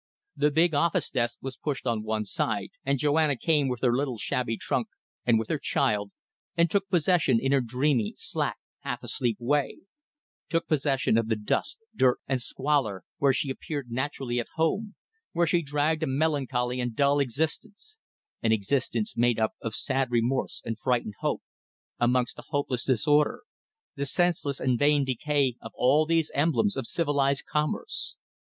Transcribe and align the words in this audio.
The 0.35 0.49
big 0.49 0.73
office 0.73 1.11
desk 1.11 1.37
was 1.43 1.57
pushed 1.61 1.85
on 1.85 2.01
one 2.01 2.25
side, 2.25 2.69
and 2.83 2.97
Joanna 2.97 3.35
came 3.35 3.67
with 3.67 3.81
her 3.81 3.95
little 3.95 4.17
shabby 4.17 4.57
trunk 4.57 4.87
and 5.27 5.37
with 5.37 5.47
her 5.49 5.59
child 5.59 6.09
and 6.57 6.71
took 6.71 6.89
possession 6.89 7.39
in 7.39 7.51
her 7.51 7.61
dreamy, 7.61 8.13
slack, 8.17 8.57
half 8.79 9.03
asleep 9.03 9.37
way; 9.39 9.81
took 10.49 10.67
possession 10.67 11.19
of 11.19 11.27
the 11.27 11.35
dust, 11.35 11.77
dirt, 11.95 12.17
and 12.27 12.41
squalor, 12.41 13.03
where 13.19 13.31
she 13.31 13.51
appeared 13.51 13.91
naturally 13.91 14.39
at 14.39 14.47
home, 14.55 14.95
where 15.33 15.45
she 15.45 15.61
dragged 15.61 16.01
a 16.01 16.07
melancholy 16.07 16.79
and 16.81 16.95
dull 16.95 17.19
existence; 17.19 17.99
an 18.41 18.51
existence 18.51 19.15
made 19.15 19.39
up 19.39 19.53
of 19.61 19.75
sad 19.75 20.09
remorse 20.09 20.63
and 20.65 20.79
frightened 20.79 21.13
hope, 21.19 21.43
amongst 21.99 22.37
the 22.37 22.43
hopeless 22.47 22.83
disorder 22.85 23.43
the 23.93 24.07
senseless 24.07 24.59
and 24.59 24.79
vain 24.79 25.05
decay 25.05 25.57
of 25.61 25.71
all 25.75 26.07
these 26.07 26.31
emblems 26.33 26.75
of 26.75 26.87
civilized 26.87 27.45
commerce. 27.45 28.15